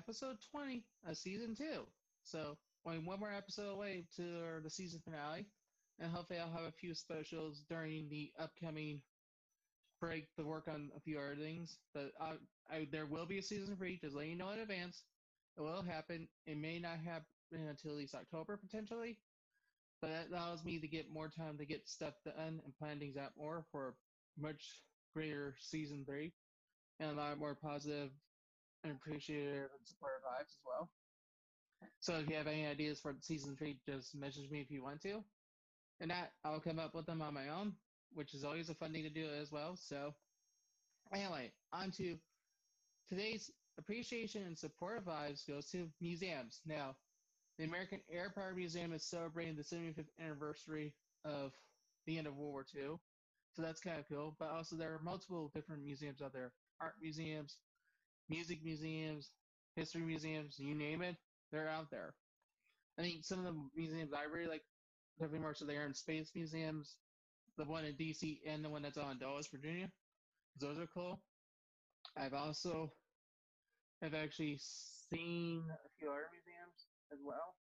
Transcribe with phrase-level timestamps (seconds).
[0.00, 1.86] Episode 20 of season two.
[2.22, 5.44] So, only one more episode away to the season finale,
[5.98, 9.02] and hopefully, I'll have a few specials during the upcoming
[10.00, 11.76] break to work on a few other things.
[11.92, 12.32] But I,
[12.74, 15.02] I, there will be a season three, just letting you know in advance.
[15.58, 16.28] It will happen.
[16.46, 19.18] It may not happen until at least October potentially,
[20.00, 23.18] but that allows me to get more time to get stuff done and plan things
[23.18, 23.88] out more for
[24.38, 24.64] a much
[25.14, 26.32] greater season three
[27.00, 28.10] and a lot more positive
[28.84, 30.88] and appreciative and supportive vibes as well.
[32.00, 35.02] So if you have any ideas for season three, just message me if you want
[35.02, 35.22] to.
[36.00, 37.74] And that I'll come up with them on my own,
[38.14, 39.76] which is always a fun thing to do as well.
[39.76, 40.14] So
[41.12, 42.16] anyway, on to
[43.08, 46.60] today's appreciation and supportive vibes goes to museums.
[46.66, 46.96] Now,
[47.58, 51.52] the American Air Power Museum is celebrating the 75th anniversary of
[52.06, 52.96] the end of World War II.
[53.54, 54.36] So that's kind of cool.
[54.38, 57.58] But also, there are multiple different museums out there art museums,
[58.30, 59.30] music museums,
[59.76, 61.16] history museums, you name it,
[61.52, 62.14] they're out there.
[62.98, 64.62] I think some of the museums I really like,
[65.18, 66.96] definitely more so the Air and Space Museums,
[67.58, 69.88] the one in DC and the one that's on Dulles, Virginia.
[70.58, 71.20] Those are cool.
[72.16, 72.92] I've also
[74.02, 77.54] have actually seen a few other museums as well.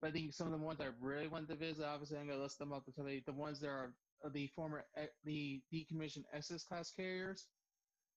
[0.00, 2.42] But I think some of the ones I really want to visit, obviously I'm gonna
[2.42, 3.92] list them up they, the ones that are
[4.32, 7.46] the former eh, the decommissioned Essex class carriers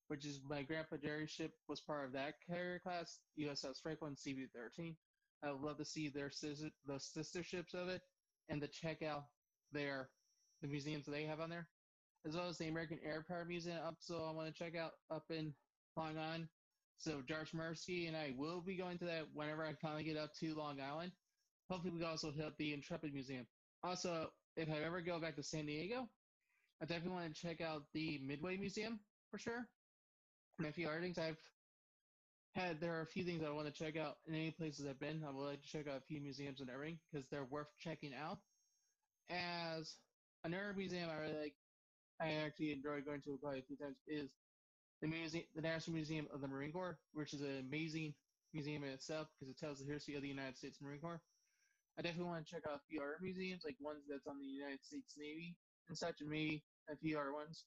[0.08, 4.96] which is my grandpa Jerry's ship was part of that carrier class, USS Franklin CV-13.
[5.44, 8.02] I would love to see their sister, the sister ships of it,
[8.50, 9.25] and to check out
[9.72, 10.09] their
[10.62, 11.68] the museums they have on there,
[12.25, 13.96] as well as the American Air Power Museum up.
[14.00, 15.53] So I want to check out up in
[15.97, 16.47] Long Island.
[16.97, 20.34] So George Mercy and I will be going to that whenever I finally get up
[20.40, 21.12] to Long Island.
[21.69, 23.46] Hopefully, we can also hit up the Intrepid Museum.
[23.84, 26.08] Also, if I ever go back to San Diego,
[26.81, 29.68] I definitely want to check out the Midway Museum for sure
[30.63, 31.38] a few other things I've
[32.55, 32.79] had.
[32.79, 35.23] There are a few things I want to check out in any places I've been.
[35.27, 38.13] I would like to check out a few museums and everything because they're worth checking
[38.13, 38.39] out.
[39.29, 39.97] As
[40.43, 41.55] an another museum I really like,
[42.21, 44.29] I actually enjoy going to quite a few times is
[45.01, 48.13] the museum, the National Museum of the Marine Corps, which is an amazing
[48.53, 51.22] museum in itself because it tells the history of the United States Marine Corps.
[51.99, 54.83] I definitely want to check out a few museums, like ones that's on the United
[54.83, 55.57] States Navy
[55.89, 57.66] and such, and maybe a few other ones.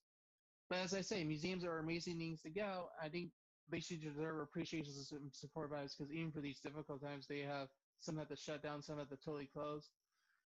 [0.69, 2.89] But as I say, museums are amazing things to go.
[3.03, 3.31] I think
[3.71, 7.69] they should deserve appreciation and support us because even for these difficult times, they have
[8.01, 9.89] some have to shut down, some have to totally close,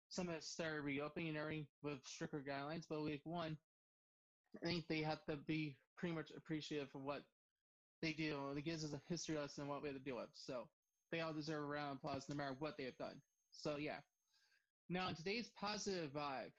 [0.08, 2.84] some have started reopening and everything with stricter guidelines.
[2.88, 3.56] But week one,
[4.62, 7.22] I think they have to be pretty much appreciative of what
[8.02, 8.38] they do.
[8.56, 10.30] It gives us a history lesson on what we have to deal with.
[10.34, 10.68] So
[11.10, 13.20] they all deserve a round of applause no matter what they have done.
[13.52, 13.98] So yeah.
[14.88, 16.52] Now today's positive vibe,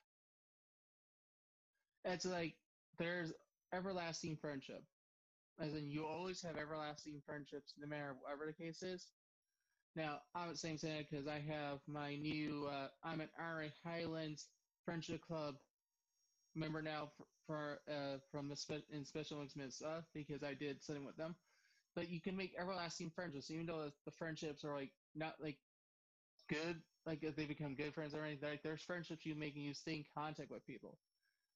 [2.04, 2.56] it's like
[2.98, 3.32] there's
[3.74, 4.84] everlasting friendship.
[5.60, 9.08] As in, you always have everlasting friendships, no matter whatever the case is.
[9.96, 14.48] Now, I'm saying that because I have my new, uh, I'm an RA Highlands
[14.86, 15.56] Friendship Club
[16.56, 20.84] member now for, for uh, from the spe- in Special Olympics uh, because I did
[20.84, 21.36] something with them.
[21.96, 25.58] But you can make everlasting friendships, even though the friendships are like not like
[26.50, 28.50] good, like if they become good friends or anything.
[28.50, 31.00] Like there's friendships you make and you stay in contact with people.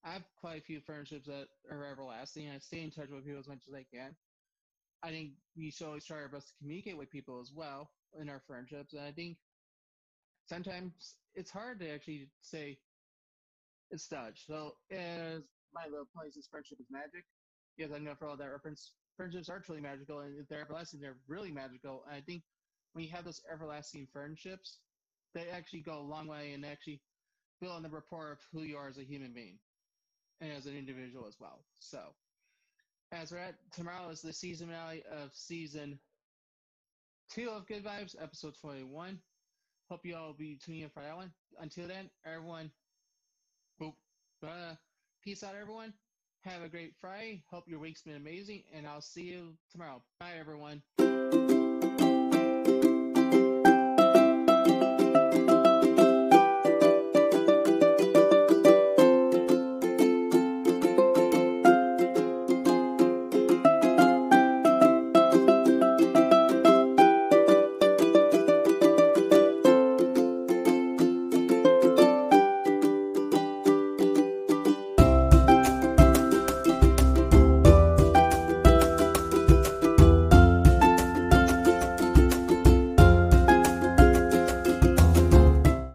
[0.03, 2.47] I have quite a few friendships that are everlasting.
[2.47, 4.15] And I stay in touch with people as much as I can.
[5.03, 7.89] I think we should always try our best to communicate with people as well
[8.19, 8.93] in our friendships.
[8.93, 9.37] And I think
[10.47, 12.77] sometimes it's hard to actually say
[13.89, 14.45] it's Dutch.
[14.47, 15.41] So as
[15.73, 17.25] my little place is friendship is magic.
[17.77, 20.99] Yes, I know for all that reference, friendships are truly magical, and if they're everlasting,
[20.99, 22.03] they're really magical.
[22.05, 22.43] And I think
[22.93, 24.79] when you have those everlasting friendships,
[25.33, 27.01] they actually go a long way and actually
[27.61, 29.57] build on the rapport of who you are as a human being
[30.41, 31.63] and as an individual as well.
[31.79, 31.99] So,
[33.11, 35.99] as we're at tomorrow is the season finale of season
[37.33, 39.19] two of Good Vibes, episode 21.
[39.89, 41.31] Hope you all be tuning in for that one.
[41.59, 42.71] Until then, everyone,
[43.81, 43.93] boop,
[44.43, 44.75] uh,
[45.23, 45.93] peace out, everyone.
[46.43, 47.43] Have a great Friday.
[47.51, 50.01] Hope your week's been amazing, and I'll see you tomorrow.
[50.19, 50.81] Bye, everyone.